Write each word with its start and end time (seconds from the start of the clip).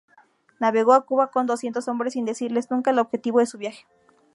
Navegó 0.59 0.93
a 0.93 1.05
Cuba 1.05 1.29
con 1.29 1.45
doscientos 1.45 1.87
hombres, 1.87 2.13
sin 2.13 2.25
decirles 2.25 2.71
nunca 2.71 2.89
el 2.89 2.97
objetivo 2.97 3.37
de 3.37 3.45
su 3.45 3.59
viaje. 3.59 3.85